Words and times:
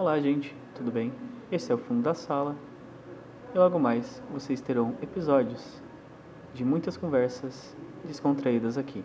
Olá, 0.00 0.18
gente, 0.18 0.56
tudo 0.74 0.90
bem? 0.90 1.12
Esse 1.52 1.70
é 1.70 1.74
o 1.74 1.78
fundo 1.78 2.00
da 2.00 2.14
sala. 2.14 2.56
E 3.54 3.58
logo 3.58 3.78
mais 3.78 4.22
vocês 4.32 4.58
terão 4.58 4.96
episódios 5.02 5.82
de 6.54 6.64
muitas 6.64 6.96
conversas 6.96 7.76
descontraídas 8.02 8.78
aqui. 8.78 9.04